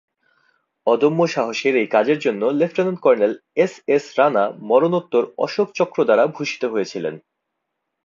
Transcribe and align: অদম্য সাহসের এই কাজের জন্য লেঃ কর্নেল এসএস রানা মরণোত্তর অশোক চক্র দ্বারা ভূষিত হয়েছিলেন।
অদম্য 0.87 1.19
সাহসের 1.27 1.73
এই 1.75 1.87
কাজের 1.87 2.19
জন্য 2.19 2.41
লেঃ 2.59 2.71
কর্নেল 3.03 3.33
এসএস 3.57 4.05
রানা 4.17 4.43
মরণোত্তর 4.69 5.23
অশোক 5.37 5.67
চক্র 5.75 5.97
দ্বারা 6.07 6.23
ভূষিত 6.35 6.63
হয়েছিলেন। 6.65 7.15